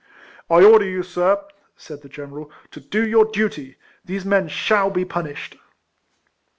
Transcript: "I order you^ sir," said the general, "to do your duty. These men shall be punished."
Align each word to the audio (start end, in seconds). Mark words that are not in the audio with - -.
"I 0.49 0.63
order 0.63 0.83
you^ 0.85 1.05
sir," 1.05 1.45
said 1.77 2.01
the 2.01 2.09
general, 2.09 2.49
"to 2.71 2.79
do 2.79 3.07
your 3.07 3.25
duty. 3.25 3.77
These 4.03 4.25
men 4.25 4.47
shall 4.47 4.89
be 4.89 5.05
punished." 5.05 5.57